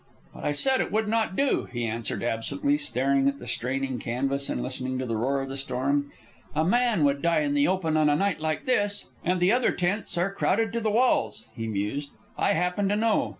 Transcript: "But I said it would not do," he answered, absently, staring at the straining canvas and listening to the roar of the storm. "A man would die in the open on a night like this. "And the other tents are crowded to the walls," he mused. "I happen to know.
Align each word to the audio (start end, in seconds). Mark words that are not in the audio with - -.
"But 0.33 0.45
I 0.45 0.51
said 0.53 0.81
it 0.81 0.91
would 0.91 1.07
not 1.07 1.35
do," 1.35 1.65
he 1.71 1.85
answered, 1.85 2.23
absently, 2.23 2.75
staring 2.75 3.27
at 3.27 3.37
the 3.37 3.45
straining 3.45 3.99
canvas 3.99 4.49
and 4.49 4.63
listening 4.63 4.97
to 4.97 5.05
the 5.05 5.15
roar 5.15 5.43
of 5.43 5.49
the 5.49 5.55
storm. 5.55 6.11
"A 6.55 6.65
man 6.65 7.03
would 7.03 7.21
die 7.21 7.41
in 7.41 7.53
the 7.53 7.67
open 7.67 7.95
on 7.95 8.09
a 8.09 8.15
night 8.15 8.39
like 8.41 8.65
this. 8.65 9.05
"And 9.23 9.39
the 9.39 9.51
other 9.51 9.71
tents 9.71 10.17
are 10.17 10.33
crowded 10.33 10.73
to 10.73 10.79
the 10.81 10.89
walls," 10.89 11.45
he 11.55 11.67
mused. 11.67 12.09
"I 12.35 12.53
happen 12.53 12.89
to 12.89 12.95
know. 12.95 13.29